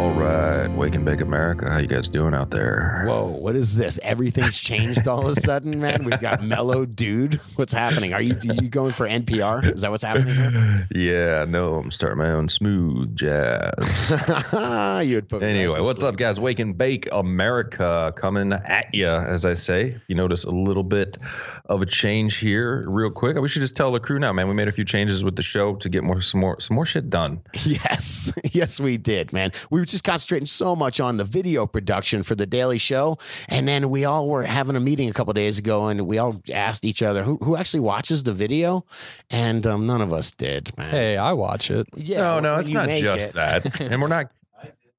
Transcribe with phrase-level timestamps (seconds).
[0.00, 1.70] All right, Wake and Bake America.
[1.70, 3.04] How you guys doing out there?
[3.06, 4.00] Whoa, what is this?
[4.02, 6.04] Everything's changed all of a sudden, man.
[6.04, 7.34] We've got mellow dude.
[7.56, 8.14] What's happening?
[8.14, 9.74] Are you are you going for NPR?
[9.74, 10.88] Is that what's happening here?
[10.94, 14.10] Yeah, no, I'm starting my own smooth jazz.
[15.06, 16.14] you would put anyway, what's sleep.
[16.14, 16.40] up, guys?
[16.40, 19.98] Wake and Bake America coming at you, as I say.
[20.08, 21.18] You notice a little bit
[21.66, 24.48] of a change here, real quick, we should just tell the crew now, man.
[24.48, 26.86] We made a few changes with the show to get more some more some more
[26.86, 27.42] shit done.
[27.70, 29.52] Yes, yes, we did, man.
[29.70, 33.66] We were just concentrating so much on the video production for the Daily Show, and
[33.66, 36.84] then we all were having a meeting a couple days ago, and we all asked
[36.84, 38.84] each other who who actually watches the video,
[39.30, 40.90] and um, none of us did, man.
[40.90, 41.88] Hey, I watch it.
[41.96, 44.30] yeah, no, no, it's not just it- that, and we're not.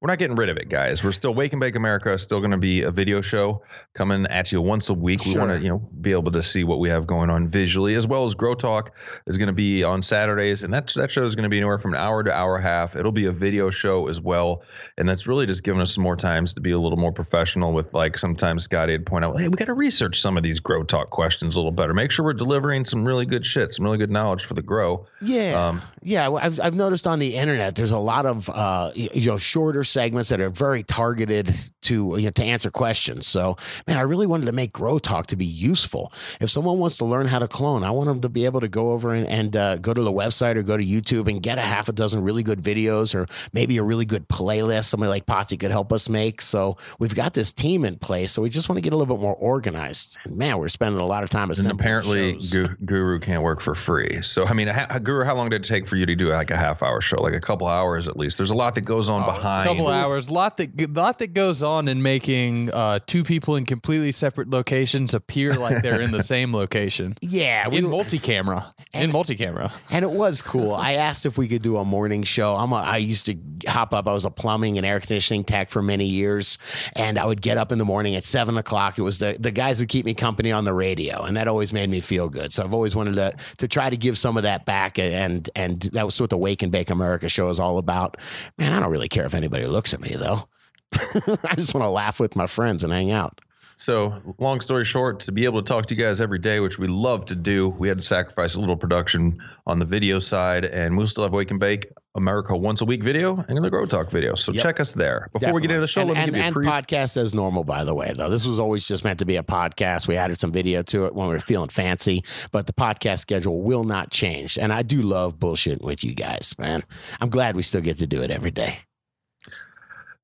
[0.02, 1.04] We're not getting rid of it, guys.
[1.04, 2.18] We're still Wake and Bake America.
[2.18, 3.62] Still going to be a video show
[3.94, 5.24] coming at you once a week.
[5.24, 7.94] We want to, you know, be able to see what we have going on visually,
[7.94, 8.96] as well as Grow Talk
[9.28, 11.78] is going to be on Saturdays, and that that show is going to be anywhere
[11.78, 12.96] from an hour to hour and a half.
[12.96, 14.64] It'll be a video show as well,
[14.98, 17.72] and that's really just giving us some more times to be a little more professional.
[17.72, 20.58] With like sometimes Scotty would point out, hey, we got to research some of these
[20.58, 21.94] Grow Talk questions a little better.
[21.94, 25.06] Make sure we're delivering some really good shit, some really good knowledge for the Grow.
[25.20, 26.28] Yeah, Um, yeah.
[26.28, 30.30] I've I've noticed on the internet there's a lot of uh, you know shorter segments
[30.30, 33.26] that are very targeted to you know, to answer questions.
[33.26, 36.12] So man, I really wanted to make Grow Talk to be useful.
[36.40, 38.68] If someone wants to learn how to clone, I want them to be able to
[38.68, 41.58] go over and, and uh, go to the website or go to YouTube and get
[41.58, 44.84] a half a dozen really good videos or maybe a really good playlist.
[44.84, 46.40] Somebody like Potsy could help us make.
[46.40, 48.32] So we've got this team in place.
[48.32, 50.16] So we just want to get a little bit more organized.
[50.24, 52.38] And man, we're spending a lot of time And apparently.
[52.50, 54.22] Gu- Guru can't work for free.
[54.22, 56.50] So, I mean, ha- Guru, how long did it take for you to do like
[56.50, 57.20] a half hour show?
[57.20, 58.38] Like a couple hours at least.
[58.38, 59.64] There's a lot that goes on behind.
[59.84, 64.12] Couple hours, lot that lot that goes on in making uh, two people in completely
[64.12, 68.74] separate locations appear like they're in the same location yeah, we in were- multi-camera.
[68.94, 69.72] In multi-camera.
[69.90, 70.74] And it was cool.
[70.74, 72.54] I asked if we could do a morning show.
[72.54, 73.36] I'm a, I used to
[73.68, 74.06] hop up.
[74.06, 76.58] I was a plumbing and air conditioning tech for many years,
[76.96, 78.98] and I would get up in the morning at seven o'clock.
[78.98, 81.72] It was the the guys would keep me company on the radio, and that always
[81.72, 82.52] made me feel good.
[82.52, 85.80] So I've always wanted to to try to give some of that back, and and
[85.92, 88.16] that was what the Wake and Bake America show is all about.
[88.58, 90.48] Man, I don't really care if anybody looks at me though.
[90.94, 93.40] I just want to laugh with my friends and hang out.
[93.78, 96.78] So, long story short, to be able to talk to you guys every day, which
[96.78, 100.64] we love to do, we had to sacrifice a little production on the video side,
[100.66, 103.84] and we'll still have Wake and Bake America once a week video and the Grow
[103.84, 104.36] Talk video.
[104.36, 104.62] So, Yep.
[104.62, 105.28] check us there.
[105.32, 107.16] Before we get into the show, and, let me and, give you a pre- podcast
[107.16, 108.30] as normal, by the way, though.
[108.30, 110.06] This was always just meant to be a podcast.
[110.06, 112.22] We added some video to it when we were feeling fancy,
[112.52, 114.58] but the podcast schedule will not change.
[114.58, 116.84] And I do love bullshitting with you guys, man.
[117.20, 118.78] I'm glad we still get to do it every day.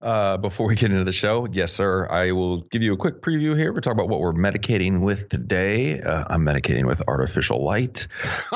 [0.00, 3.20] Uh, before we get into the show, yes, sir, I will give you a quick
[3.20, 3.72] preview here.
[3.72, 6.00] We're talking about what we're medicating with today.
[6.00, 8.06] Uh, I'm medicating with artificial light,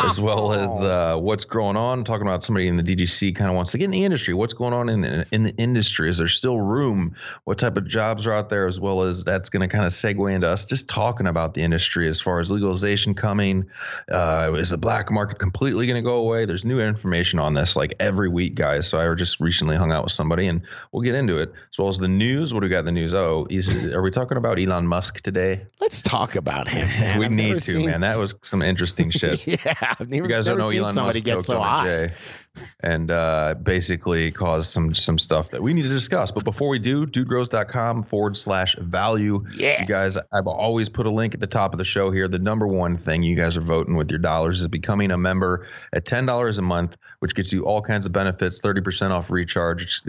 [0.05, 2.05] as well as uh, what's going on.
[2.05, 4.35] Talking about somebody in the DGC kind of wants to get in the industry.
[4.35, 6.09] What's going on in the, in the industry?
[6.09, 7.17] Is there still room?
[7.43, 8.69] What type of jobs are out there?
[8.69, 11.63] As well as that's going to kind of segue into us just talking about the
[11.63, 13.69] industry as far as legalization coming.
[14.13, 16.45] Uh, is the black market completely going to go away?
[16.45, 18.87] There's new information on this like every week, guys.
[18.87, 21.89] So I just recently hung out with somebody, and we'll get into it as well
[21.89, 22.53] as the news.
[22.53, 23.15] What do we got in the news?
[23.15, 25.67] Oh, is, are we talking about Elon Musk today?
[25.81, 27.19] Let's talk about him, man.
[27.19, 28.01] we I've need to, man.
[28.01, 29.47] That was some interesting shit.
[29.47, 29.59] yeah,
[29.99, 31.83] I've never, You guys don't know seen Elon somebody Musk get so.
[31.85, 32.13] Jay,
[32.81, 36.31] and uh, basically caused some some stuff that we need to discuss.
[36.31, 39.43] But before we do, dudegrows.com forward slash value.
[39.55, 39.81] Yeah.
[39.81, 42.29] You guys, I've always put a link at the top of the show here.
[42.29, 45.67] The number one thing you guys are voting with your dollars is becoming a member
[45.95, 49.31] at ten dollars a month, which gets you all kinds of benefits, thirty percent off
[49.31, 50.03] recharge.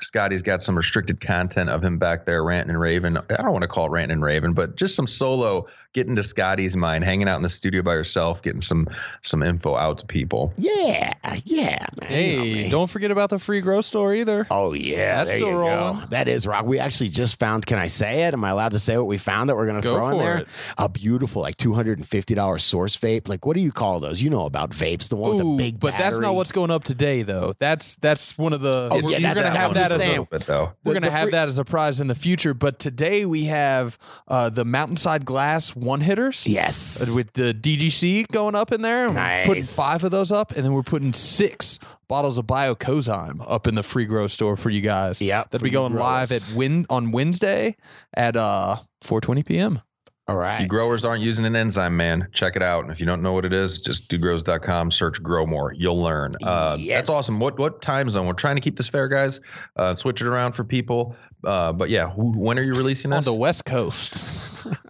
[0.00, 3.16] Scotty's got some restricted content of him back there ranting and raving.
[3.16, 6.22] I don't want to call it ranting and raving, but just some solo getting to
[6.22, 8.88] Scotty's mind, hanging out in the studio by yourself, getting some
[9.22, 10.52] some info out to people.
[10.56, 11.14] Yeah,
[11.44, 12.10] yeah, man.
[12.10, 12.70] You know Hey, me.
[12.70, 14.46] don't forget about the free grow store either.
[14.50, 15.60] Oh yeah, That's there still you go.
[15.60, 16.06] rolling.
[16.10, 16.64] That is rock.
[16.66, 17.66] We actually just found.
[17.66, 18.34] Can I say it?
[18.34, 20.18] Am I allowed to say what we found that we're going to Go throw in
[20.18, 20.38] there?
[20.38, 20.48] it.
[20.78, 23.28] A beautiful, like two hundred and fifty dollars source vape.
[23.28, 24.22] Like what do you call those?
[24.22, 25.80] You know about vapes, the one with the big.
[25.80, 27.54] but that's not what's going up today, though.
[27.58, 28.88] That's that's one of the.
[28.92, 30.16] Oh, we're yeah, you're gonna have that as a.
[30.22, 30.72] a bit though.
[30.84, 33.44] We're gonna the have free- that as a prize in the future, but today we
[33.46, 33.98] have
[34.28, 36.46] uh, the Mountainside Glass one hitters.
[36.46, 37.14] Yes.
[37.16, 39.06] with the DGC going up in there.
[39.08, 41.78] and we're Putting five of those up, and then we're putting six
[42.10, 45.22] bottles of Biocozyme up in the free grow store for you guys.
[45.22, 47.76] Yeah, that'll be going live at win on Wednesday
[48.12, 49.80] at uh 4:20 p.m.
[50.28, 50.60] All right.
[50.60, 52.28] You growers aren't using an enzyme, man.
[52.32, 52.84] Check it out.
[52.84, 55.72] And if you don't know what it is, just dudegrows.com, search grow more.
[55.72, 56.34] You'll learn.
[56.42, 56.98] Uh, Yes.
[56.98, 57.38] That's awesome.
[57.38, 58.26] What what time zone?
[58.26, 59.40] We're trying to keep this fair, guys.
[59.76, 61.16] Uh, switch it around for people.
[61.44, 64.36] Uh, but yeah, who, when are you releasing on the West Coast.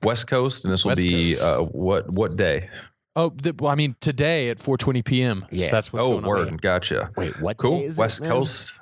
[0.03, 2.69] West Coast, and this will West be uh, what what day?
[3.17, 5.47] Oh, th- well, I mean today at 4:20 p.m.
[5.51, 5.71] Yeah.
[5.71, 6.25] that's what's oh, going on.
[6.25, 7.11] Oh, word, gotcha.
[7.17, 7.57] Wait, what?
[7.57, 7.79] Cool.
[7.79, 8.31] day is it, West man?
[8.31, 8.75] Coast,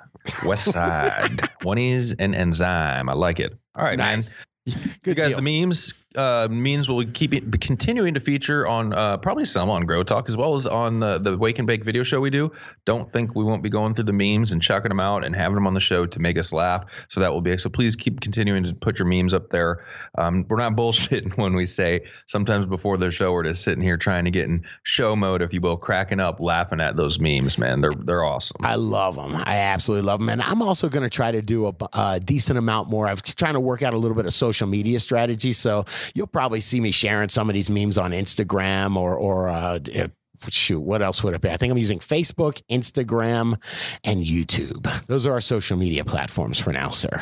[0.45, 3.09] West Side, twenties and enzyme.
[3.09, 3.57] I like it.
[3.75, 4.17] All right, man.
[4.17, 4.33] Nice.
[4.65, 5.41] you guys, deal.
[5.41, 10.01] the memes, uh, we'll keep it, continuing to feature on uh, probably some on Grow
[10.01, 12.51] Talk as well as on the the Wake and Bake video show we do.
[12.85, 15.53] Don't think we won't be going through the memes and checking them out and having
[15.53, 17.05] them on the show to make us laugh.
[17.09, 17.69] So that will be so.
[17.69, 19.85] Please keep continuing to put your memes up there.
[20.17, 23.97] Um, we're not bullshitting when we say sometimes before the show we're just sitting here
[23.97, 27.59] trying to get in show mode, if you will, cracking up, laughing at those memes.
[27.59, 28.57] Man, they're they're awesome.
[28.61, 29.35] I love them.
[29.35, 30.29] I absolutely love them.
[30.29, 33.07] And I'm also going to try to do a, a decent amount more.
[33.07, 35.53] I'm trying to work out a little bit of social media strategy.
[35.53, 35.85] So
[36.15, 40.07] you'll probably see me sharing some of these memes on Instagram or, or, uh, uh,
[40.49, 41.49] shoot, what else would it be?
[41.49, 43.61] I think I'm using Facebook, Instagram,
[44.03, 45.05] and YouTube.
[45.07, 47.21] Those are our social media platforms for now, sir.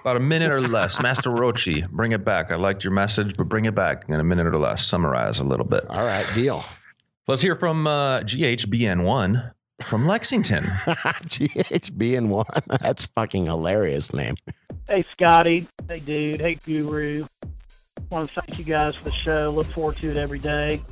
[0.02, 1.00] About a minute or less.
[1.02, 2.50] Master Roshi, bring it back.
[2.52, 4.84] I liked your message, but bring it back in a minute or less.
[4.86, 5.84] Summarize a little bit.
[5.90, 6.64] All right, deal.
[7.28, 9.52] Let's hear from uh, GHBN1
[9.82, 10.64] from Lexington.
[10.86, 12.78] GHBN1.
[12.80, 14.34] That's fucking hilarious name.
[14.88, 15.68] Hey, Scotty.
[15.88, 16.40] Hey, dude.
[16.40, 17.26] Hey, Guru.
[18.10, 19.50] want to thank you guys for the show.
[19.50, 20.82] Look forward to it every day.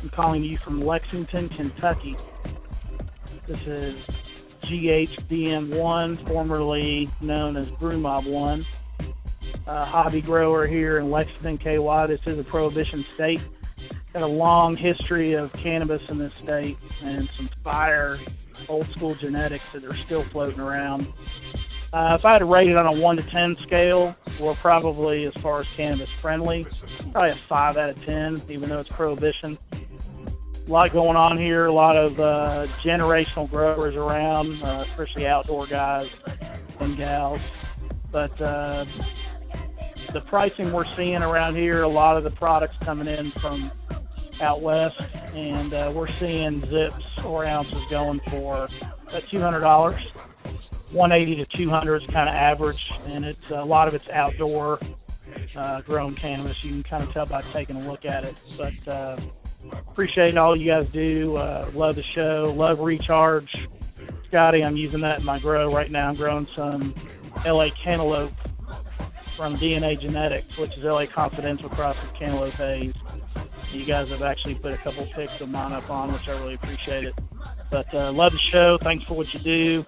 [0.00, 2.16] I'm calling you from Lexington, Kentucky.
[3.46, 3.98] This is
[4.62, 8.66] GHBM1, formerly known as Brewmob 1.
[9.66, 12.06] Uh, hobby grower here in Lexington, KY.
[12.06, 13.40] This is a prohibition state.
[14.12, 18.18] Got a long history of cannabis in this state and some fire
[18.68, 21.08] old school genetics that are still floating around.
[21.92, 25.24] Uh, if I had to rate it on a 1 to 10 scale, we're probably,
[25.24, 26.66] as far as cannabis friendly,
[27.12, 29.56] probably a 5 out of 10, even though it's prohibition.
[30.68, 35.66] A lot going on here, a lot of uh, generational growers around, uh, especially outdoor
[35.66, 36.10] guys
[36.80, 37.40] and gals.
[38.12, 38.84] But uh,
[40.12, 43.70] the pricing we're seeing around here, a lot of the products coming in from
[44.42, 45.00] out west,
[45.34, 48.68] and uh, we're seeing zips or ounces going for
[49.08, 49.62] about $200.
[50.92, 54.78] 180 to 200 is kind of average, and it's a lot of it's outdoor
[55.56, 56.62] uh, grown cannabis.
[56.62, 58.38] You can kind of tell by taking a look at it.
[58.58, 59.16] But uh,
[59.72, 61.36] appreciate all you guys do.
[61.36, 62.52] Uh, love the show.
[62.56, 63.68] Love Recharge.
[64.26, 66.08] Scotty, I'm using that in my grow right now.
[66.08, 66.94] I'm growing some
[67.46, 68.32] LA cantaloupe
[69.36, 72.94] from DNA Genetics, which is LA Confidential cross with Cantaloupe Haze.
[73.72, 76.54] You guys have actually put a couple pics of mine up on, which I really
[76.54, 77.14] appreciate it.
[77.70, 78.78] But uh, love the show.
[78.78, 79.86] Thanks for what you do.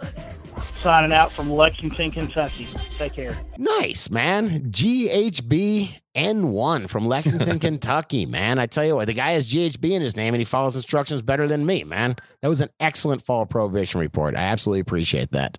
[0.82, 2.68] Signing out from Lexington, Kentucky.
[2.98, 3.38] Take care.
[3.58, 4.70] Nice, man.
[4.70, 8.58] GHB N1 from Lexington, Kentucky, man.
[8.58, 11.22] I tell you what, the guy has GHB in his name and he follows instructions
[11.22, 12.16] better than me, man.
[12.42, 14.34] That was an excellent fall prohibition report.
[14.34, 15.58] I absolutely appreciate that.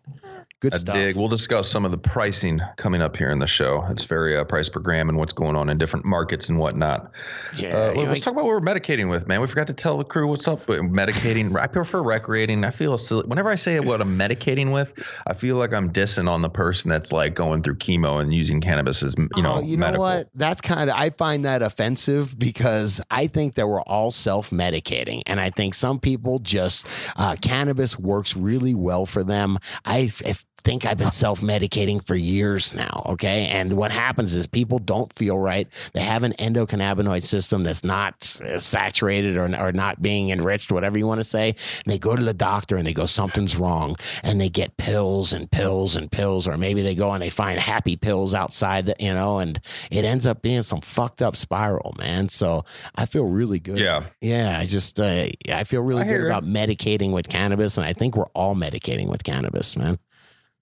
[0.61, 0.95] Good I stuff.
[0.95, 1.17] dig.
[1.17, 3.83] We'll discuss some of the pricing coming up here in the show.
[3.89, 7.11] It's very uh, price per gram and what's going on in different markets and whatnot.
[7.57, 9.41] Yeah, Uh, let's talk about what we're medicating with, man.
[9.41, 11.59] We forgot to tell the crew what's up with medicating.
[11.59, 12.63] I prefer recreating.
[12.63, 13.23] I feel silly.
[13.25, 14.93] Whenever I say what I'm medicating with,
[15.25, 18.61] I feel like I'm dissing on the person that's like going through chemo and using
[18.61, 20.05] cannabis as, you know, Oh, you medical.
[20.05, 20.29] know what?
[20.35, 25.39] That's kind of I find that offensive because I think that we're all self-medicating, and
[25.39, 26.87] I think some people just
[27.17, 29.57] uh, cannabis works really well for them.
[29.85, 33.03] I if think I've been self medicating for years now.
[33.07, 33.47] Okay.
[33.47, 35.67] And what happens is people don't feel right.
[35.93, 40.97] They have an endocannabinoid system that's not uh, saturated or, or not being enriched, whatever
[40.97, 41.49] you want to say.
[41.49, 43.95] And they go to the doctor and they go, something's wrong.
[44.23, 46.47] And they get pills and pills and pills.
[46.47, 50.05] Or maybe they go and they find happy pills outside, the, you know, and it
[50.05, 52.29] ends up being some fucked up spiral, man.
[52.29, 52.65] So
[52.95, 53.79] I feel really good.
[53.79, 54.01] Yeah.
[54.21, 54.57] Yeah.
[54.59, 57.77] I just, uh, I feel really I good about medicating with cannabis.
[57.77, 59.99] And I think we're all medicating with cannabis, man.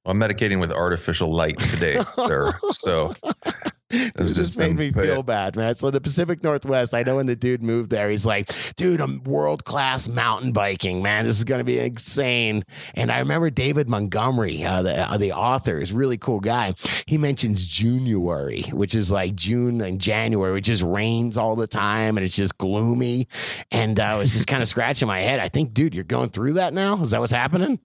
[0.10, 2.52] I'm medicating with artificial light today, sir.
[2.72, 3.14] So
[3.90, 5.74] this just made me feel bad, man.
[5.76, 9.24] So the Pacific Northwest, I know when the dude moved there, he's like, dude, I'm
[9.24, 11.26] world class mountain biking, man.
[11.26, 12.64] This is going to be insane.
[12.94, 16.76] And I remember David Montgomery, uh, the, uh, the author, is a really cool guy.
[17.08, 22.18] He mentions January, which is like June and January, which just rains all the time
[22.18, 23.28] and it's just gloomy.
[23.72, 25.40] And uh, I was just kind of scratching my head.
[25.40, 27.02] I think, dude, you're going through that now.
[27.02, 27.80] Is that what's happening?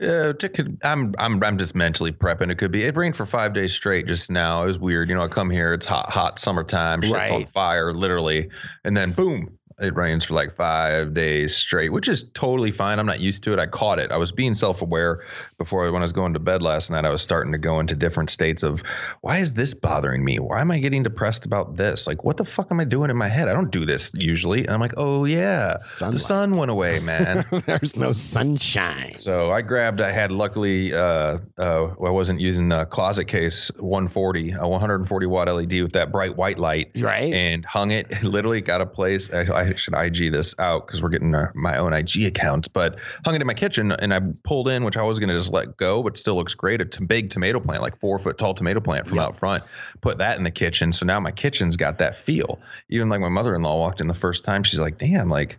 [0.00, 2.50] Yeah, it could, I'm I'm I'm just mentally prepping.
[2.50, 2.84] It could be.
[2.84, 4.62] It rained for five days straight just now.
[4.62, 5.10] It was weird.
[5.10, 8.48] You know, I come here, it's hot, hot summertime, shit's on fire, literally,
[8.84, 12.98] and then boom, it rains for like five days straight, which is totally fine.
[12.98, 13.58] I'm not used to it.
[13.58, 14.10] I caught it.
[14.10, 15.22] I was being self-aware
[15.60, 17.04] before when I was going to bed last night.
[17.04, 18.82] I was starting to go into different states of
[19.20, 20.38] why is this bothering me?
[20.38, 22.06] Why am I getting depressed about this?
[22.06, 23.46] Like, what the fuck am I doing in my head?
[23.46, 24.62] I don't do this usually.
[24.64, 26.14] And I'm like, oh yeah, Sunlight.
[26.14, 27.44] the sun went away, man.
[27.66, 29.12] There's no sunshine.
[29.14, 30.00] So I grabbed.
[30.00, 30.94] I had luckily.
[30.94, 36.10] Uh, uh, I wasn't using a closet case 140, a 140 watt LED with that
[36.10, 37.32] bright white light, Right.
[37.34, 38.22] and hung it.
[38.22, 39.30] Literally got a place.
[39.30, 42.72] I, I should IG this out because we're getting our, my own IG account.
[42.72, 45.36] But hung it in my kitchen, and I pulled in, which I was going to
[45.36, 46.80] just let go, but still looks great.
[46.80, 49.24] A t- big tomato plant, like four foot tall tomato plant from Yeah.
[49.24, 49.62] out front.
[50.00, 50.92] Put that in the kitchen.
[50.92, 52.60] So now my kitchen's got that feel.
[52.88, 55.58] Even like my mother in law walked in the first time, she's like, "Damn, like."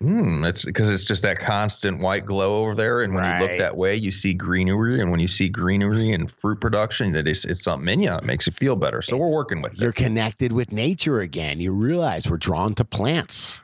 [0.00, 3.56] Hmm, it's because it's just that constant white glow over there, and when you look
[3.58, 7.44] that way, you see greenery, and when you see greenery and fruit production, it is
[7.44, 8.12] it's something in you.
[8.16, 9.00] It makes you feel better.
[9.00, 9.96] So we're working with You're it.
[9.96, 11.60] connected with nature again.
[11.60, 13.60] You realize we're drawn to plants.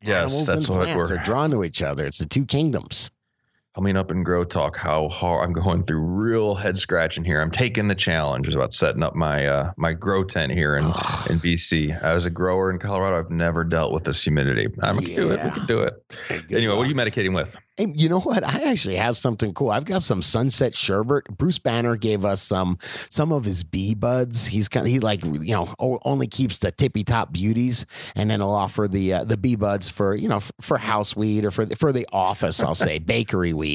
[0.00, 2.06] Yes, Animals that's and what plants we're are drawn to each other.
[2.06, 3.10] It's the two kingdoms.
[3.80, 4.76] Coming up in Grow Talk.
[4.76, 7.40] How hard I'm going through real head scratching here.
[7.40, 10.90] I'm taking the challenge about setting up my uh, my grow tent here in in
[11.40, 11.98] BC.
[12.02, 14.66] As a grower in Colorado, I've never dealt with this humidity.
[14.82, 15.42] I'm gonna do it.
[15.42, 15.94] We can do it.
[16.50, 17.56] Anyway, what are you medicating with?
[17.78, 18.44] Hey, you know what?
[18.44, 19.70] I actually have something cool.
[19.70, 21.38] I've got some sunset sherbet.
[21.38, 22.76] Bruce Banner gave us some
[23.08, 24.44] some of his bee buds.
[24.48, 28.28] He's kind of he like you know o- only keeps the tippy top beauties, and
[28.28, 31.46] then he'll offer the uh, the bee buds for you know f- for house weed
[31.46, 32.62] or for the, for the office.
[32.62, 33.69] I'll say bakery weed.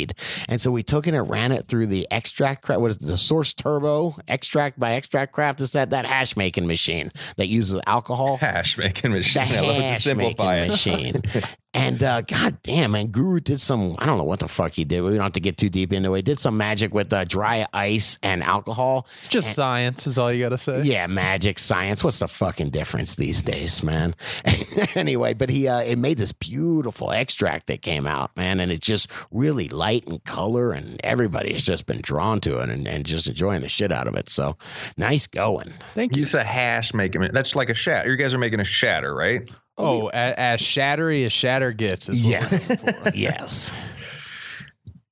[0.47, 2.81] And so we took it and ran it through the extract craft.
[2.81, 5.61] What is it, the Source Turbo extract by Extract Craft?
[5.61, 8.37] Is that that hash making machine that uses alcohol?
[8.37, 9.47] Hash making machine.
[9.47, 10.67] the I love it to simplify it.
[10.69, 11.21] machine.
[11.75, 13.95] and uh, god damn, man, Guru did some.
[13.99, 15.01] I don't know what the fuck he did.
[15.01, 16.17] We don't have to get too deep into it.
[16.17, 19.07] He did some magic with uh, dry ice and alcohol.
[19.19, 20.81] It's just science, is all you got to say.
[20.83, 22.03] Yeah, magic science.
[22.03, 24.15] What's the fucking difference these days, man?
[24.95, 28.85] anyway, but he uh, it made this beautiful extract that came out, man, and it's
[28.85, 33.27] just really light in color, and everybody's just been drawn to it and, and just
[33.27, 34.29] enjoying the shit out of it.
[34.29, 34.57] So
[34.97, 35.73] nice going.
[35.93, 36.25] Thank You you.
[36.25, 37.21] said hash making.
[37.33, 38.09] That's like a shatter.
[38.09, 39.49] You guys are making a shatter, right?
[39.77, 42.07] Oh, a- as shattery as shatter gets.
[42.09, 42.71] Is Yes,
[43.13, 43.73] yes.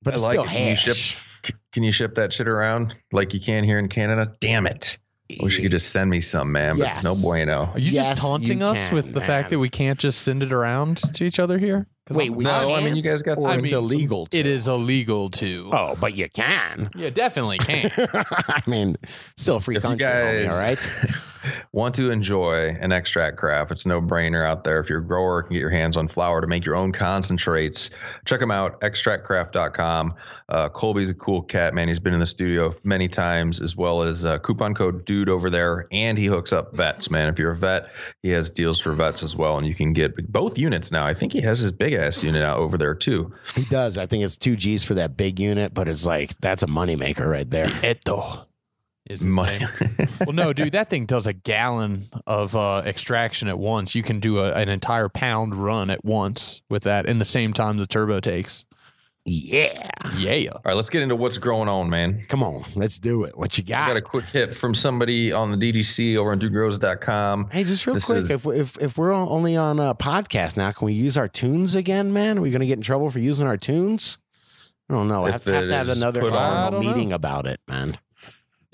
[0.02, 0.48] But I it's like still it.
[0.48, 1.18] Can you ship-
[1.72, 4.32] Can you ship that shit around like you can here in Canada?
[4.40, 4.98] Damn it.
[5.30, 7.02] I wish you could just send me some, man, but Yes.
[7.04, 7.70] no bueno.
[7.72, 10.20] Are you Yes, just taunting you us can, with the fact that we can't just
[10.22, 11.86] send it around to each other here?
[12.06, 12.84] 'Cause Wait, I'm- we No, I can't?
[12.84, 14.26] mean, you guys got or it's I mean, illegal.
[14.26, 14.38] To.
[14.38, 15.70] It is illegal to.
[15.72, 16.90] Oh, but you can.
[16.94, 17.90] Yeah, definitely can.
[18.14, 18.96] I mean,
[19.36, 20.90] still a free If you country, homie, all right?
[21.72, 23.70] Want to enjoy an extract craft?
[23.70, 24.80] It's no brainer out there.
[24.80, 27.90] If you're a grower, can get your hands on flower to make your own concentrates.
[28.24, 30.14] Check them out, extractcraft.com.
[30.48, 31.88] Uh, Colby's a cool cat, man.
[31.88, 35.48] He's been in the studio many times, as well as uh, coupon code dude over
[35.50, 35.86] there.
[35.90, 37.28] And he hooks up vets, man.
[37.28, 37.90] If you're a vet,
[38.22, 39.56] he has deals for vets as well.
[39.56, 41.06] And you can get both units now.
[41.06, 43.32] I think he has his big ass unit out over there too.
[43.54, 43.96] He does.
[43.96, 47.28] I think it's two G's for that big unit, but it's like, that's a moneymaker
[47.28, 47.66] right there.
[47.66, 48.46] Eto
[49.06, 49.58] is his Money.
[49.58, 49.68] name.
[50.20, 53.94] Well, no, dude, that thing does a gallon of uh, extraction at once.
[53.94, 57.52] You can do a, an entire pound run at once with that in the same
[57.52, 58.64] time the turbo takes.
[59.26, 59.90] Yeah.
[60.18, 60.50] Yeah.
[60.52, 62.24] All right, let's get into what's going on, man.
[62.28, 63.36] Come on, let's do it.
[63.38, 63.86] What you I got?
[63.88, 67.48] got a quick hit from somebody on the DDC over on dudegrows.com.
[67.50, 70.56] Hey, just real This quick, is- if, we- if if we're only on a podcast
[70.58, 72.38] now, can we use our tunes again, man?
[72.38, 74.18] Are we going to get in trouble for using our tunes?
[74.90, 75.24] I don't know.
[75.24, 76.90] I If have, have it to have is another put on- I internal don't know.
[76.94, 77.96] meeting about it, man.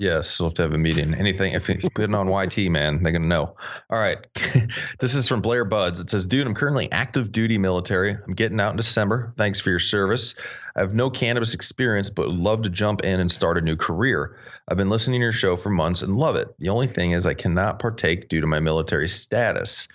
[0.01, 1.13] Yes, we'll have to have a meeting.
[1.13, 3.55] Anything, if you put it on YT, man, they're to know.
[3.91, 4.17] All right.
[4.99, 6.01] this is from Blair Buds.
[6.01, 8.17] It says, Dude, I'm currently active duty military.
[8.27, 9.35] I'm getting out in December.
[9.37, 10.35] Thanks for your service.
[10.75, 13.77] I have no cannabis experience, but would love to jump in and start a new
[13.77, 14.39] career.
[14.69, 16.49] I've been listening to your show for months and love it.
[16.61, 19.87] The only thing is, I cannot partake due to my military status.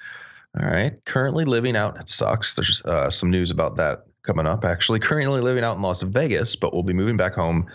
[0.61, 1.03] All right.
[1.05, 2.53] Currently living out, it sucks.
[2.53, 4.99] There's uh, some news about that coming up, actually.
[4.99, 7.67] Currently living out in Las Vegas, but we'll be moving back home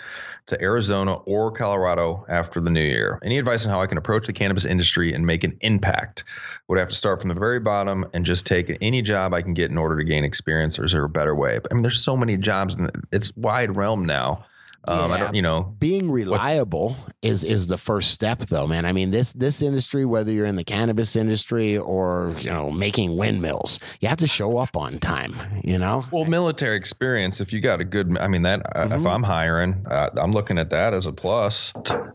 [0.51, 3.19] to Arizona or Colorado after the new year.
[3.25, 6.25] Any advice on how I can approach the cannabis industry and make an impact?
[6.69, 9.43] Would I have to start from the very bottom and just take any job I
[9.43, 11.59] can get in order to gain experience, or is there a better way?
[11.71, 14.45] I mean, there's so many jobs, and it's wide realm now.
[14.89, 18.93] Um, I don't, you know, being reliable is is the first step though man i
[18.93, 23.79] mean this this industry whether you're in the cannabis industry or you know making windmills
[24.01, 27.41] you have to show up on time you know well, military experience.
[27.41, 29.15] If you got a good, I mean, that uh, if Mhm.
[29.15, 31.73] I'm hiring, uh, I'm looking at that as a plus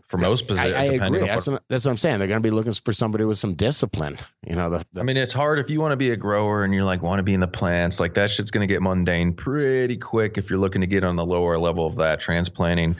[0.08, 0.74] for most positions.
[0.74, 1.20] I agree.
[1.20, 2.18] That's what- what, that's what I'm saying.
[2.18, 4.18] They're going to be looking for somebody with some discipline.
[4.46, 6.64] You know, the, the I mean, it's hard if you want to be a grower
[6.64, 8.00] and you're like want to be in the plants.
[8.00, 11.16] Like that shit's going to get mundane pretty quick if you're looking to get on
[11.16, 12.20] the lower level of that
[12.56, 12.96] transplanting,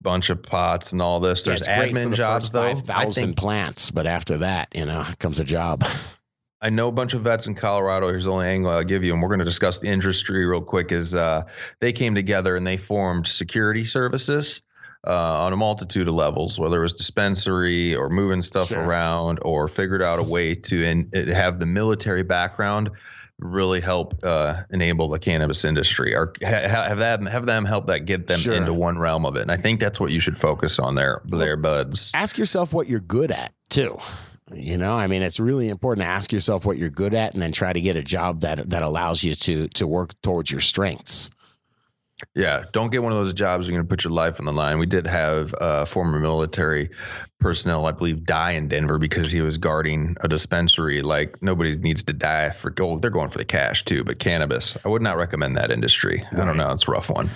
[0.00, 1.44] bunch of pots and all this.
[1.44, 2.74] There's for admin the jobs though.
[2.74, 5.84] Five I thousand plants, but after that, you know, comes a job.
[6.64, 8.08] I know a bunch of vets in Colorado.
[8.08, 10.60] Here's the only angle I'll give you, and we're going to discuss the industry real
[10.60, 10.92] quick.
[10.92, 11.42] Is uh,
[11.80, 14.62] they came together and they formed security services
[15.04, 18.78] uh, on a multitude of levels, whether it was dispensary or moving stuff Sure.
[18.80, 22.90] around, or figured out a way to in, have the military background
[23.42, 27.86] really help uh, enable the cannabis industry, or ha- ha- have that have them help
[27.88, 28.54] that get them Sure.
[28.54, 29.42] into one realm of it.
[29.42, 32.10] And I think that's what you should focus on there, there, buds.
[32.14, 33.98] ask yourself what you're good at too.
[34.54, 37.42] You know, I mean, it's really important to ask yourself what you're good at, and
[37.42, 40.60] then try to get a job that that allows you to to work towards your
[40.60, 41.30] strengths.
[42.34, 44.52] Yeah, don't get one of those jobs you're going to put your life on the
[44.52, 44.78] line.
[44.78, 46.90] We did have uh, former military
[47.40, 51.02] personnel, I believe, die in Denver because he was guarding a dispensary.
[51.02, 53.02] Like nobody needs to die for gold.
[53.02, 56.24] They're going for the cash too, but cannabis, I would not recommend that industry.
[56.32, 57.30] I don't know, it's a rough one.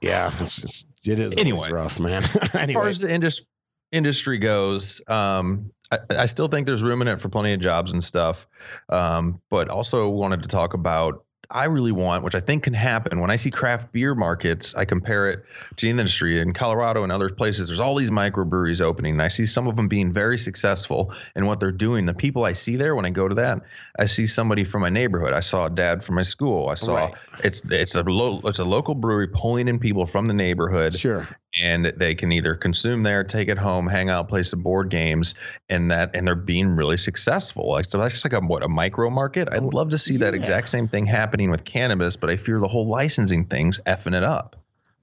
[0.00, 1.70] Yeah, it's, it's, it is Anyway.
[1.70, 2.22] rough, man.
[2.54, 3.42] As far as the indus-
[3.90, 7.92] industry goes, um, I, I still think there's room in it for plenty of jobs
[7.92, 8.46] and stuff.
[8.88, 11.24] Um, but also wanted to talk about.
[11.50, 14.74] I really want, which I think can happen when I see craft beer markets.
[14.74, 15.44] I compare it
[15.76, 17.68] to the industry in Colorado and other places.
[17.68, 21.46] There's all these microbreweries opening, and I see some of them being very successful in
[21.46, 22.04] what they're doing.
[22.04, 23.62] The people I see there when I go to that,
[23.98, 25.32] I see somebody from my neighborhood.
[25.32, 26.68] I saw a dad from my school.
[26.68, 27.14] I saw Right.
[27.44, 31.26] it's it's a lo- it's a local brewery pulling in people from the neighborhood sure.
[31.60, 35.34] And they can either consume there, take it home, hang out, play some board games,
[35.68, 37.70] and that and they're being really successful.
[37.70, 39.48] Like so, that's just like a what a micro market.
[39.50, 40.40] I'd love to see that Yeah.
[40.40, 44.22] exact same thing happening with cannabis, but I fear the whole licensing thing's effing it
[44.24, 44.56] up.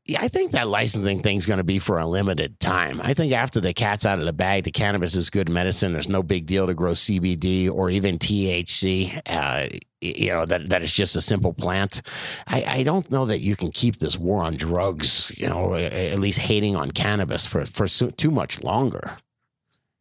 [0.07, 3.01] Yeah, I think that licensing thing's going to be for a limited time.
[3.03, 5.93] I think after the cat's out of the bag, the cannabis is good medicine.
[5.93, 9.19] There's no big deal to grow CBD or even THC.
[9.25, 9.67] Uh,
[10.01, 12.03] you know that that is just a simple plant.
[12.45, 15.33] I, I don't know that you can keep this war on drugs.
[15.35, 19.17] You know, at least hating on cannabis for for so, too much longer.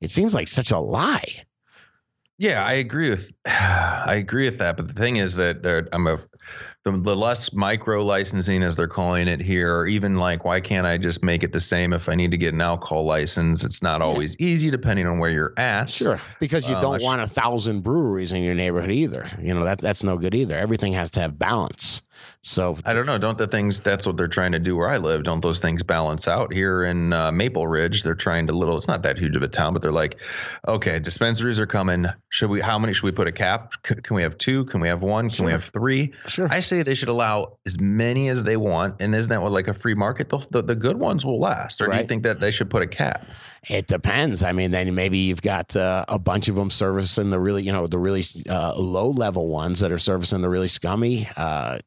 [0.03, 1.45] It seems like such a lie.
[2.37, 4.77] Yeah, I agree with I agree with that.
[4.77, 6.21] But the thing is that there, I'm a
[6.85, 10.87] the, the less micro licensing as they're calling it here, or even like why can't
[10.87, 13.65] I just make it the same if I need to get an alcohol license?
[13.65, 15.89] It's not always easy depending on where you're at.
[15.89, 19.27] Sure, because you um, I don't want a thousand breweries in your neighborhood either.
[19.41, 20.59] You know that that's no good either.
[20.59, 22.03] Everything has to have balance.
[22.47, 23.17] So I don't know.
[23.17, 25.23] Don't the things that's what they're trying to do where I live?
[25.23, 28.03] Don't those things balance out here in uh, Maple Ridge?
[28.03, 28.77] They're trying to little.
[28.77, 30.21] It's not that huge of a town, but they're like,
[30.69, 32.05] okay, dispensaries are coming.
[32.29, 32.61] Should we?
[32.61, 33.73] How many should we put a cap?
[33.87, 34.67] C- can we have two?
[34.67, 35.31] Can we have one?
[35.31, 36.13] Can we have three?
[36.27, 36.47] sure.
[36.51, 39.69] I say they should allow as many as they want, and isn't that what like
[39.69, 40.29] a free market?
[40.29, 42.83] The, the, the good ones will last, or do you think that they should put
[42.83, 43.27] a cap?
[43.67, 44.43] It depends.
[44.43, 47.73] I mean, then maybe you've got uh, a bunch of them servicing the really, you
[47.73, 51.79] know, the really uh, low level ones that are servicing the really scummy uh,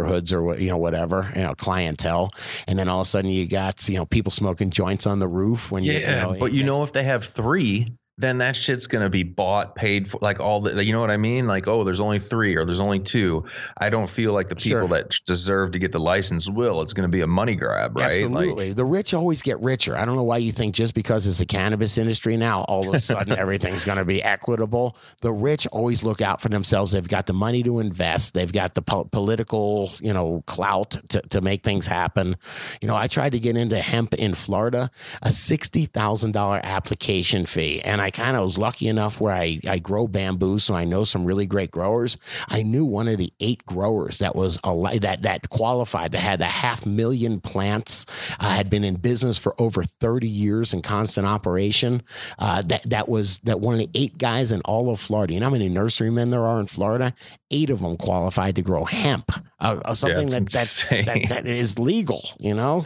[0.00, 2.30] neighborhoods or what, you know, whatever, you know, clientele.
[2.66, 5.28] And then all of a sudden you got, you know, people smoking joints on the
[5.28, 7.88] roof when you, you Yeah, know, but you know if they have three,
[8.20, 11.16] then that shit's gonna be bought, paid for, like all the, you know what I
[11.16, 11.46] mean?
[11.46, 13.44] Like, oh, there's only three or there's only two.
[13.78, 14.88] I don't feel like the people Sure.
[14.88, 16.82] that deserve to get the license will.
[16.82, 18.06] It's gonna be a money grab, right?
[18.06, 18.72] Like, Absolutely.
[18.72, 19.96] the rich always get richer.
[19.96, 22.94] I don't know why you think just because it's the cannabis industry now, all of
[22.94, 24.96] a sudden everything's going to be equitable.
[25.22, 26.92] The rich always look out for themselves.
[26.92, 28.34] They've got the money to invest.
[28.34, 32.36] They've got the po- political, you know, clout to, to make things happen.
[32.80, 34.90] You know, I tried to get into hemp in Florida,
[35.22, 39.78] a $60,000 application fee, and I I kind of was lucky enough where I, I
[39.78, 42.18] grow bamboo, so I know some really great growers.
[42.48, 46.46] I knew one of the eight growers that was that that qualified that had a
[46.46, 48.06] half million plants,
[48.40, 52.02] uh, had been in business for over thirty years in constant operation.
[52.36, 55.34] Uh, that that was that one of the eight guys in all of Florida.
[55.34, 57.14] You know how many nurserymen there are in Florida?
[57.52, 61.46] Eight of them qualified to grow hemp, uh, uh something Yeah, that, that's, that that
[61.46, 62.22] is legal.
[62.38, 62.84] You know.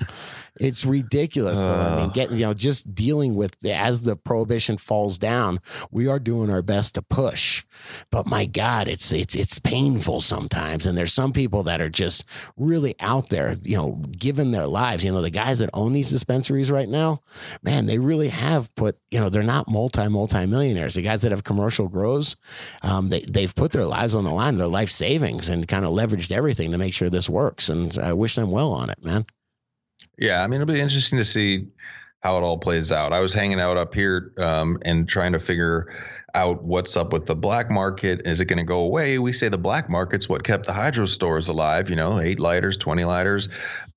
[0.61, 1.65] It's ridiculous.
[1.67, 2.13] So, I mean, Uh.
[2.13, 5.59] getting you know, just dealing with the, as the prohibition falls down,
[5.91, 7.65] we are doing our best to push.
[8.11, 10.87] But my God, it's it's it's painful sometimes.
[10.87, 12.25] And there's some people that are just
[12.57, 15.05] really out there, you know, giving their lives.
[15.05, 17.23] You know, the guys that own these dispensaries right now,
[17.63, 18.97] man, they really have put.
[19.11, 20.95] You know, they're not multi multi millionaires.
[20.95, 22.37] The guys that have commercial grows,
[22.83, 25.91] um, they they've put their lives on the line, their life savings, and kind of
[25.93, 27.69] leveraged everything to make sure this works.
[27.69, 29.27] And I wish them well on it, man.
[30.19, 31.67] Yeah, I mean, it'll be interesting to see
[32.23, 33.13] how it all plays out.
[33.13, 35.93] I was hanging out up here um, and trying to figure
[36.35, 38.23] out what's up with the black market.
[38.25, 39.19] Is it going to go away?
[39.19, 42.77] We say the black market's what kept the hydro stores alive, you know, eight lighters,
[42.77, 43.49] 20 lighters.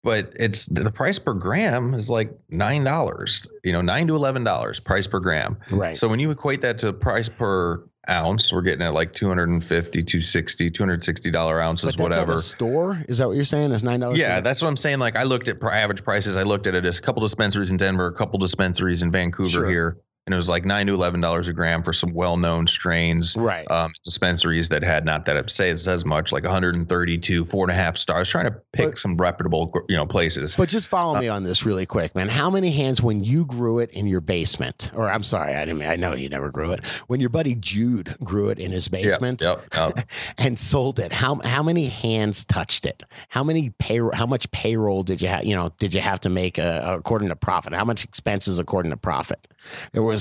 [0.03, 5.07] But it's the price per gram is like $9, you know, nine to $11 price
[5.07, 5.57] per gram.
[5.71, 5.97] Right.
[5.97, 10.69] So when you equate that to price per ounce, we're getting at like 250, 260,
[10.71, 12.37] 260 dollar ounces, But whatever.
[12.37, 12.97] store?
[13.07, 13.71] Is that what you're saying?
[13.71, 14.17] Is nine dollars?
[14.19, 14.99] Yeah, that's what I'm saying.
[14.99, 16.37] Like I looked at average prices.
[16.37, 19.49] I looked at it as a couple dispensaries in Denver, a couple dispensaries in Vancouver
[19.49, 19.69] Sure.
[19.69, 23.35] here, and it was like nine to eleven dollars a gram for some well-known strains.
[23.37, 23.65] right.
[23.71, 27.73] Um, dispensaries that had not that it says as much, like 132, four and a
[27.73, 28.29] half stars.
[28.29, 30.57] Trying to pick But- some reputable, you know, places.
[30.57, 32.27] But just follow me on this really quick, man.
[32.27, 34.91] How many hands when you grew it in your basement?
[34.93, 35.83] Or I'm sorry, I didn't.
[35.83, 36.85] I know you never grew it.
[37.07, 39.99] When your buddy Jude grew it in his basement Yep, yep.
[40.37, 43.03] and sold it, how how many hands touched it?
[43.29, 44.11] How many payroll?
[44.13, 45.45] How much payroll did you have?
[45.45, 47.71] You know, did you have to make uh, according to profit?
[47.73, 49.47] How much expenses according to profit?
[49.93, 50.16] There was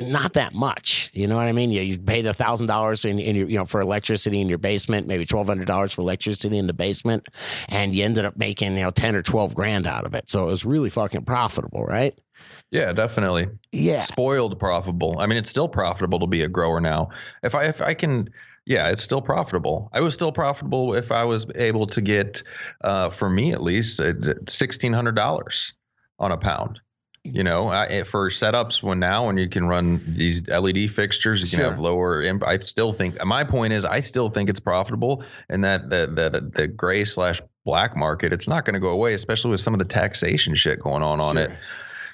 [0.00, 1.10] not that much.
[1.12, 1.70] You know what I mean?
[1.70, 4.58] You, you paid a thousand dollars in, in your, you know, for electricity in your
[4.58, 7.26] basement, maybe twelve hundred dollars for electricity in the basement,
[7.68, 10.30] and you ended up making you know ten or twelve grand out of it.
[10.30, 12.18] So it was really fucking profitable, right?
[12.70, 13.48] yeah, definitely.
[13.72, 14.02] Yeah.
[14.02, 15.16] spoiled profitable.
[15.18, 17.08] I mean, it's still profitable to be a grower now.
[17.42, 18.28] If I if I can,
[18.66, 19.90] yeah, it's still profitable.
[19.92, 22.42] I was still profitable if I was able to get,
[22.84, 24.00] uh, for me at least,
[24.48, 25.74] sixteen hundred dollars
[26.18, 26.80] on a pound.
[27.32, 31.40] You know, I, eh, for setups when now when you can run these LED fixtures,
[31.42, 31.70] you can Sure.
[31.70, 32.22] have lower.
[32.22, 36.06] imp- I still think my point is I still think it's profitable, and that the
[36.06, 39.74] the the gray slash black market, it's not going to go away, especially with some
[39.74, 41.50] of the taxation shit going on on it.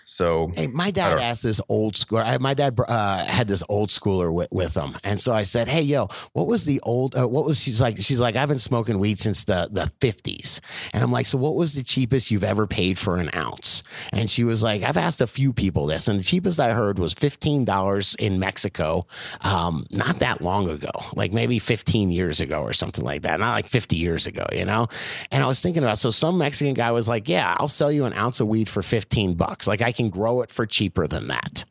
[0.05, 2.19] So Hey, my dad asked this old school.
[2.19, 5.69] I, my dad uh, had this old schooler with, with him, and so I said,
[5.69, 7.17] "Hey, yo, what was the old?
[7.17, 10.61] Uh, what was?" She's like, "She's like, I've been smoking weed since the the fifties,"
[10.93, 14.29] and I'm like, "So what was the cheapest you've ever paid for an ounce?" And
[14.29, 17.15] she was like, "I've asked a few people this, and the cheapest I heard was
[17.15, 19.07] fifteen dollars in Mexico,
[19.41, 23.53] um, not that long ago, like maybe fifteen years ago or something like that, not
[23.53, 24.87] like fifty years ago, you know."
[25.31, 28.05] And I was thinking about so some Mexican guy was like, "Yeah, I'll sell you
[28.05, 29.67] an ounce of weed for fifteen bucks.
[29.67, 31.65] Like I can grow it for cheaper than that."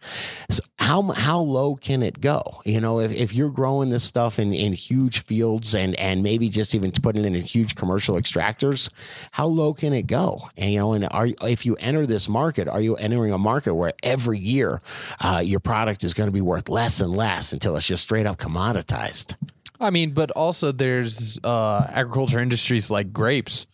[0.49, 2.43] So how how low can it go?
[2.65, 6.49] You know, if, if you're growing this stuff in, in huge fields and and maybe
[6.49, 8.89] just even putting it in huge commercial extractors,
[9.31, 10.49] how low can it go?
[10.57, 13.73] And you know, and are if you enter this market, are you entering a market
[13.75, 14.81] where every year
[15.19, 18.25] uh, your product is going to be worth less and less until it's just straight
[18.25, 19.35] up commoditized?
[19.79, 23.67] I mean, but also there's uh, agriculture industries like grapes,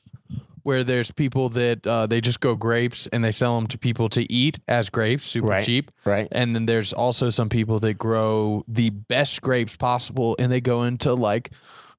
[0.63, 4.09] where there's people that uh, they just go grapes and they sell them to people
[4.09, 5.63] to eat as grapes, super Right.
[5.63, 5.91] cheap.
[6.05, 6.27] Right.
[6.31, 10.83] And then there's also some people that grow the best grapes possible, and they go
[10.83, 11.51] into like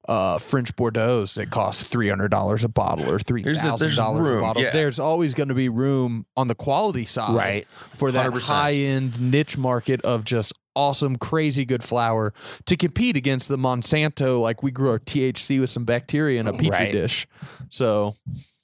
[0.07, 4.39] uh, French Bordeaux's that cost three hundred dollars a bottle or three thousand dollars a
[4.41, 4.63] bottle.
[4.63, 4.71] yeah.
[4.71, 7.67] There's always going to be room on the quality side, Right.
[7.97, 8.41] for that 100%.
[8.41, 12.33] high end niche market of just awesome, crazy good flower
[12.65, 14.41] to compete against the Monsanto.
[14.41, 16.91] Like we grew our THC with some bacteria in a petri Right.
[16.93, 17.27] dish.
[17.69, 18.15] So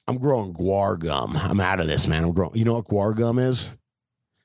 [0.07, 1.35] I'm growing guar gum.
[1.37, 2.23] I'm out of this, man.
[2.23, 2.55] I'm growing.
[2.55, 3.71] You know what guar gum is?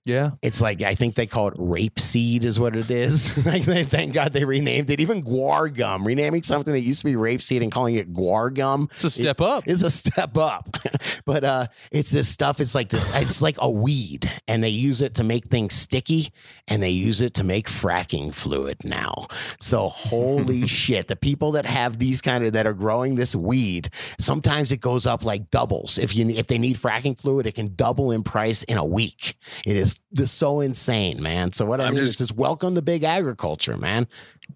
[0.04, 3.30] yeah, It's like I think they call it rape seed, is what it is.
[3.30, 4.98] Thank God they renamed it.
[4.98, 8.52] Even guar gum, renaming something that used to be rape seed and calling it guar
[8.52, 9.62] gum it's a step up.
[9.64, 10.68] It's a step up.
[11.24, 12.58] but uh, it's this stuff.
[12.58, 13.14] It's like this.
[13.14, 16.30] It's like a weed, and they use it to make things sticky,
[16.68, 19.26] and they use it to make fracking fluid now.
[19.60, 23.90] So holy shit, the people that have these kind of that are growing this weed,
[24.18, 25.98] sometimes it goes up like doubles.
[25.98, 29.36] If you if they need fracking fluid, it can double in price in a week.
[29.66, 31.52] It is this so insane, man.
[31.52, 34.06] So what I I'm mean just- is just welcome to big agriculture, man.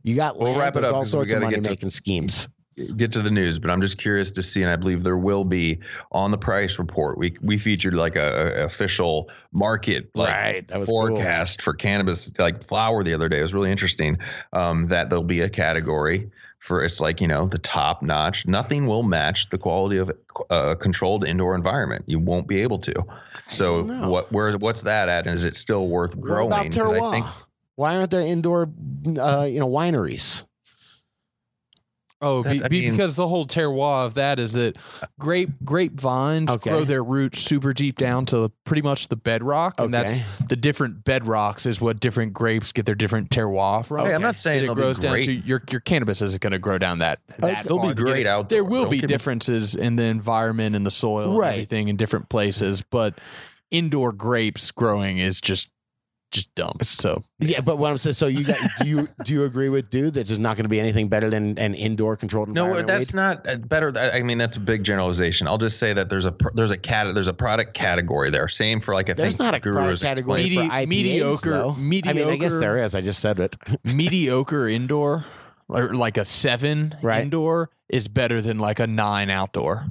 [0.03, 2.49] You got We'll land, wrap it up all sorts of money get to- making schemes.
[2.97, 5.45] Get to the news, but I'm just curious to see, and I believe there will
[5.45, 5.79] be
[6.13, 7.19] on the price report.
[7.19, 11.09] We we featured like a, a official market like Right, that was cool.
[11.09, 13.39] forecast for cannabis, like flower, the other day.
[13.39, 14.19] It was really interesting.
[14.53, 18.47] Um, that there'll be a category for it's like you know the top notch.
[18.47, 20.11] Nothing will match the quality of
[20.51, 22.05] a controlled indoor environment.
[22.07, 22.95] You won't be able to.
[23.49, 25.27] So what where what's that at?
[25.27, 26.47] And is it still worth What growing?
[26.49, 27.11] about terroir?
[27.13, 27.27] think
[27.77, 28.71] Why aren't there indoor,
[29.19, 30.47] uh, you know, wineries?
[32.23, 34.77] Oh, be, I mean- because the whole terroir of that is that
[35.19, 36.71] grape grapevines Okay.
[36.71, 41.05] grow their roots super deep down to pretty much the bedrock, and that's the different
[41.05, 44.07] bedrocks is what different grapes get their different terroir from.
[44.07, 46.59] Hey, I'm not saying And it grows down to your your cannabis isn't going to
[46.59, 47.19] grow down that.
[47.39, 48.49] that They'll be far to get great outdoor.
[48.49, 51.53] There will Don't be me- differences in the environment and the soil, and Right.
[51.53, 53.19] everything in different places, but
[53.71, 55.69] indoor grapes growing is just
[56.37, 56.77] just dumb.
[56.83, 59.91] So Yeah, but what I'm saying, so you got, do you do you agree with
[59.91, 62.87] dude that there's not going to be anything better than an indoor controlled No, environment?
[62.89, 63.93] that's not uh, better.
[63.99, 65.49] I I mean, that's a big generalization.
[65.49, 68.47] I'll just say that there's a there's a cat there's a product category there.
[68.49, 70.71] Same for like I There's think not a Guru product category explaining.
[70.71, 71.71] for Medi- IPAs, mediocre- though.
[71.71, 72.95] I mean, I guess there is.
[72.95, 73.57] I just said it.
[73.85, 75.25] mediocre indoor
[75.69, 77.23] or like a seven Right.
[77.23, 79.87] indoor is better than like a nine outdoor.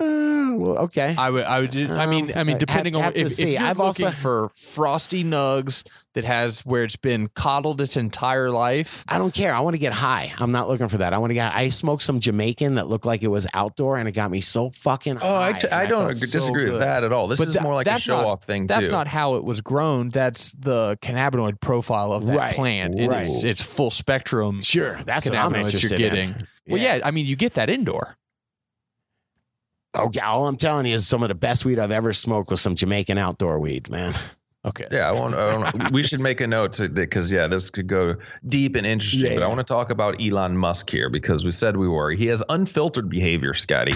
[0.00, 1.14] Uh, well, okay.
[1.18, 3.38] I would, I would, do- I mean, I mean, depending have- on have to if,
[3.40, 5.84] if you're I've looking also- for frosty nugs
[6.14, 9.04] that has where it's been coddled its entire life.
[9.08, 9.54] I don't care.
[9.54, 10.32] I want to get high.
[10.38, 11.12] I'm not looking for that.
[11.12, 11.54] I want to get.
[11.54, 14.70] I smoked some Jamaican that looked like it was outdoor, and it got me so
[14.70, 15.18] fucking.
[15.20, 17.28] Oh, I, high, t- and I don't felt agree, so disagree with that at all.
[17.28, 18.92] This But is tha- more like a show not- off thing That's too.
[18.92, 20.08] not how it was grown.
[20.08, 22.98] That's the cannabinoid profile of that Right, plant.
[22.98, 23.22] It right.
[23.22, 26.30] is, it's full spectrum Sure, that's what I'm cannabinoids interested you're getting.
[26.30, 26.46] in.
[26.68, 28.16] Well, yeah, I mean, you get that indoor.
[29.96, 32.60] Okay, all I'm telling you is some of the best weed I've ever smoked was
[32.60, 34.14] some Jamaican outdoor weed, man.
[34.68, 34.86] Okay.
[34.90, 35.34] yeah, I want.
[35.34, 38.16] I want we should make a note to because yeah, this could go
[38.48, 39.20] deep and interesting.
[39.32, 42.10] Yeah, but I want to talk about Elon Musk here because we said we were.
[42.12, 43.92] He has unfiltered behavior, Scotty.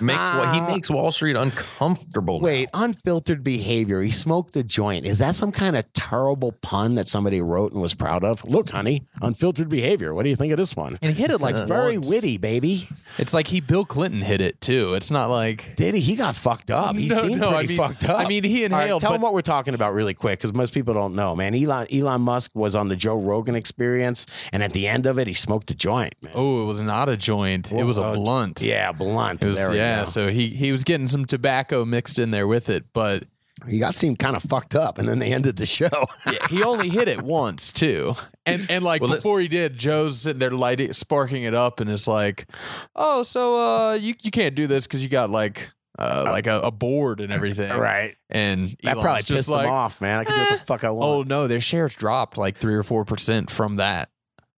[0.00, 2.40] makes what he makes Wall Street uncomfortable.
[2.40, 2.44] now.
[2.46, 4.00] Wait, unfiltered behavior.
[4.00, 5.04] He smoked a joint.
[5.06, 8.44] Is that some kind of terrible pun that somebody wrote and was proud of?
[8.44, 10.14] Look, honey, unfiltered behavior.
[10.14, 10.96] What do you think of this one?
[11.02, 12.08] And he hit it like It's very once.
[12.08, 12.88] witty, baby.
[13.18, 14.94] It's like he Bill Clinton hit it too.
[14.94, 16.00] It's not like Did he?
[16.00, 16.94] He got fucked up.
[16.96, 18.18] He No, seemed no, I pretty mean- fucked up.
[18.20, 20.38] I mean, he All right, inhaled, tell but- them what we're talking about really quick
[20.38, 21.54] because most people don't know, man.
[21.54, 25.26] Elon Elon Musk was on the Joe Rogan Experience, and at the end of it,
[25.26, 26.14] he smoked a joint.
[26.22, 26.32] Man.
[26.34, 27.72] oh, it was not a joint.
[27.72, 28.62] it was a blunt.
[28.62, 29.42] Yeah, blunt.
[29.42, 30.04] It was, there yeah, go.
[30.04, 33.24] so he he was getting some tobacco mixed in there with it, but
[33.68, 35.88] he got seemed kind of fucked up, and then they ended the show.
[36.26, 38.14] yeah, he only hit it once too.
[38.44, 41.88] And and like Well, before he did, Joe's sitting there lighting, sparking it up, and
[41.88, 42.46] it's like,
[42.94, 46.60] oh, so uh, you you can't do this because you got like uh like a,
[46.60, 48.14] a board and everything, right.
[48.30, 50.18] And That probably just pissed like, him off, man.
[50.18, 51.04] I can do what "Eh, the fuck I want.
[51.04, 54.10] Oh no, their shares dropped like three or four percent from that.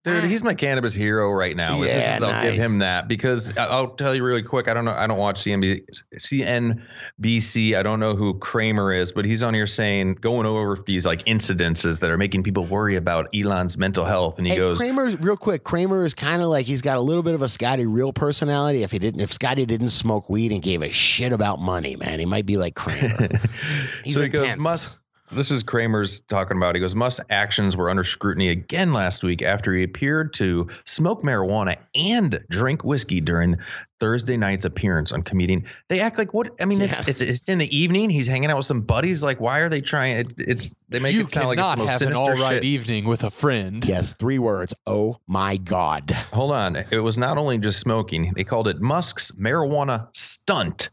[0.07, 1.83] Dude, he's my cannabis hero right now.
[1.83, 4.69] Yeah, is- I'll give him that because I'll tell you really quick.
[4.69, 4.93] I don't know.
[4.93, 5.85] I don't watch CNB,
[6.17, 7.75] CNBC.
[7.75, 11.25] I don't know who Cramer is, but he's on here saying going over these like
[11.25, 15.11] incidences that are making people worry about Elon's mental health, and he Hey, goes, Cramer,
[15.17, 15.65] real quick.
[15.65, 18.83] Cramer is kind of like he's got a little bit of a Scotty real personality.
[18.83, 22.21] If he didn't, if Scotty didn't smoke weed and gave a shit about money, man,
[22.21, 23.29] he might be like Cramer.
[24.05, 24.61] He's so he goes, intense.
[24.61, 25.01] Musk.
[25.33, 26.75] This is Cramer's talking about.
[26.75, 31.23] He goes, Musk's actions were under scrutiny again last week after he appeared to smoke
[31.23, 33.57] marijuana and drink whiskey during
[33.99, 35.65] Thursday night's appearance on comedian.
[35.89, 36.51] They act like what?
[36.61, 37.05] I mean, it's, Yeah.
[37.09, 38.11] it's it's in the evening.
[38.11, 39.23] He's hanging out with some buddies.
[39.23, 40.19] Like, why are they trying?
[40.19, 42.23] It, it's they make you it sound like it's cannot the most have an sinister
[42.33, 42.65] all right shit.
[42.65, 43.85] evening with a friend.
[43.85, 44.75] Yes, three words.
[44.87, 46.11] Oh my god.
[46.33, 46.77] Hold on.
[46.91, 48.33] It was not only just smoking.
[48.37, 50.91] They called it Musk's marijuana stunt.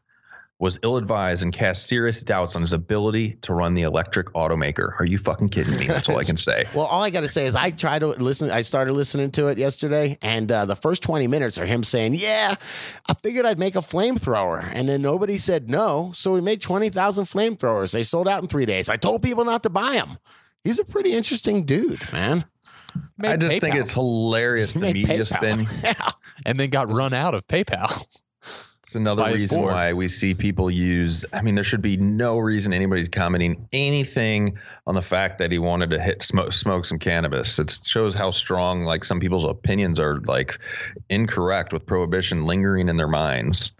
[0.63, 4.97] Was ill advised and cast serious doubts on his ability to run the electric automaker.
[4.97, 5.87] Are you fucking kidding me?
[5.87, 6.63] That's all I can say.
[6.73, 8.49] Well, all I got to say is I tried to listen.
[8.49, 12.13] I started listening to it yesterday, and uh, the first 20 minutes are him saying,
[12.13, 12.55] Yeah,
[13.07, 14.63] I figured I'd make a flamethrower.
[14.73, 16.13] And then nobody said no.
[16.15, 17.91] So we made 20,000 flamethrowers.
[17.91, 18.87] They sold out in three days.
[18.87, 20.17] I told people not to buy them.
[20.63, 22.45] He's a pretty interesting dude, man.
[23.21, 25.25] I just think it's hilarious He the made media PayPal.
[25.65, 25.67] spin.
[25.83, 26.09] Yeah.
[26.45, 27.91] and then got run out of PayPal.
[28.93, 29.73] It's another By reason board.
[29.73, 31.25] why we see people use.
[31.33, 35.57] I mean, there should be no reason anybody's commenting anything on the fact that he
[35.57, 37.57] wanted to hit smoke, smoke some cannabis.
[37.57, 40.59] It shows how strong, like some people's opinions are like
[41.09, 43.71] incorrect with prohibition lingering in their minds.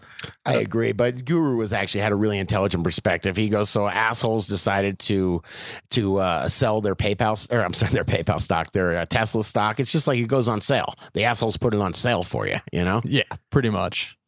[0.44, 3.36] I agree, but Guru was actually had a really intelligent perspective.
[3.36, 5.42] He goes, so assholes decided to
[5.90, 9.78] to uh, sell their PayPal or I'm sorry, their PayPal stock, their uh, Tesla stock.
[9.78, 10.92] It's just like it goes on sale.
[11.12, 13.00] The assholes put it on sale for you, you know.
[13.04, 14.18] yeah, pretty much.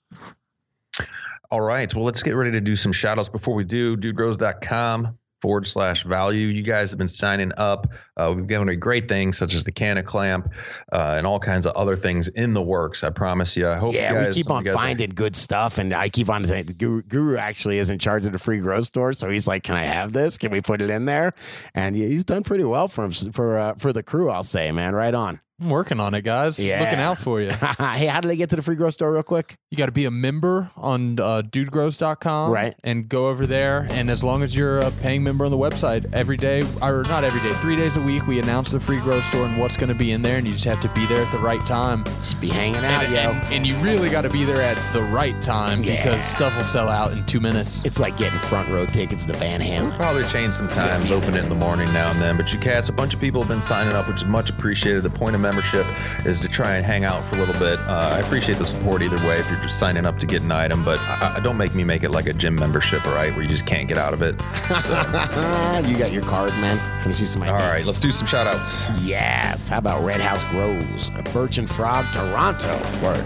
[1.51, 1.93] All right.
[1.95, 3.97] Well, let's get ready to do some shout outs before we do.
[3.97, 5.19] DudeGrows.com.
[5.43, 6.47] forward slash value.
[6.49, 7.87] You guys have been signing up.
[8.17, 10.51] Uh, we've given away great things such as the can of clamp
[10.93, 13.05] uh, and all kinds of other things in the works.
[13.05, 13.69] I promise you.
[13.69, 16.09] I hope Yeah, you guys, we keep on guys are- finding good stuff, and I
[16.09, 19.29] keep on saying Guru, Guru actually is in charge of the free grow store, so
[19.29, 20.39] he's like, "Can I have this?
[20.39, 21.35] Can we put it in there?"
[21.75, 24.31] And he's done pretty well for him for uh, for the crew.
[24.31, 25.41] I'll say, man, right on.
[25.59, 26.63] I'm working on it, guys.
[26.63, 26.83] Yeah.
[26.83, 27.49] Looking out for you.
[27.79, 29.57] hey, how do they get to the free grow store real quick?
[29.71, 31.41] You got to be a member on uh,
[31.81, 32.51] dudegrows.com.
[32.53, 32.75] Right.
[32.85, 33.87] And go over there.
[33.91, 37.25] And as long as you're a paying member on the website, every day, or not
[37.25, 39.89] every day, three days a week, we announce the free grow store and what's going
[39.89, 40.37] to be in there.
[40.37, 42.05] And you just have to be there at the right time.
[42.05, 43.19] Just be hanging out, And, yo.
[43.33, 45.97] and, and you really got to be there at the right time Yeah.
[45.97, 47.85] because stuff will sell out in two minutes.
[47.87, 49.97] it's like getting front row tickets to Van Halen.
[49.97, 52.37] Probably change some times, open it in the morning now and then.
[52.37, 55.03] But you cats, a bunch of people have been signing up, which is much appreciated.
[55.03, 55.87] The point of membership
[56.27, 57.79] is to try and hang out for a little bit.
[57.81, 60.51] Uh, I appreciate the support either way if you're just signing up to get an
[60.51, 63.33] item, but I, I don't make me make it like a gym membership, all right,
[63.33, 64.35] where you just can't get out of it.
[65.89, 66.79] you got your card, man.
[67.01, 67.43] Can you see some?
[67.43, 68.85] All right, let's do some shout outs.
[69.03, 69.69] Yes.
[69.69, 72.75] How about Red House Grows, Birch and Frog, Toronto?
[73.03, 73.25] Word.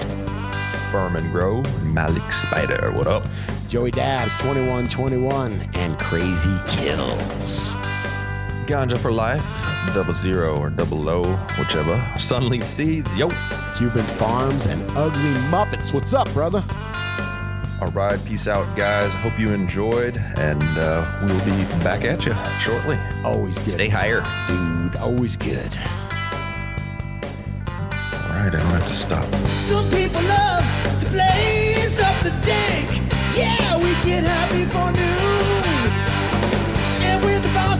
[0.90, 3.24] Furman Grow, Malik Spider, what up?
[3.68, 7.76] Joey Dabs, 2121, and Crazy Kills.
[8.66, 11.22] Ganja for Life, Double Zero or Double O,
[11.58, 11.96] whichever.
[12.16, 13.28] Sunleaf Seeds, yo.
[13.76, 15.92] Cuban Farms and Ugly Muppets.
[15.92, 16.62] What's up, brother?
[17.80, 19.14] All right, peace out, guys.
[19.16, 22.98] Hope you enjoyed, and uh, we'll be back at you shortly.
[23.24, 23.72] Always good.
[23.72, 24.22] Stay higher.
[24.46, 25.78] Dude, always good.
[28.12, 29.24] All right, I don't have to stop.
[29.48, 32.90] Some people love to blaze up the dank.
[33.34, 35.59] Yeah, we get high before noon.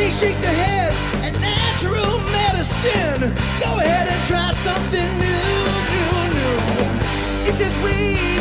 [0.00, 3.20] They shake their heads at natural medicine.
[3.60, 5.52] Go ahead and try something new,
[5.92, 6.56] new, new.
[7.44, 8.40] It's just weed.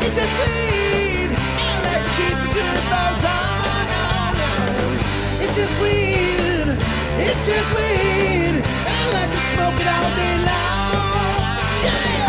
[0.00, 1.28] It's just weed.
[1.28, 5.44] I like to keep a good buzz on, on, on.
[5.44, 6.68] It's just weed.
[7.20, 8.64] It's just weed.
[8.64, 11.84] I like to smoke it all day long.
[11.84, 12.21] Yeah.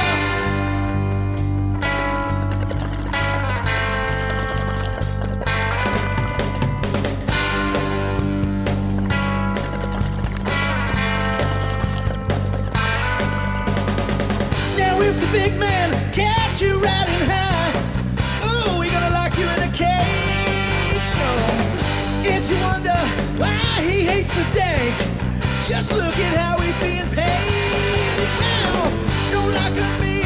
[25.73, 28.27] Just look at how he's being paid.
[28.39, 28.91] Now,
[29.31, 30.21] don't lock up me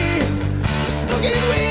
[0.89, 1.66] smoking weed.